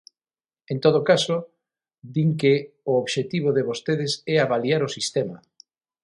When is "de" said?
3.57-3.67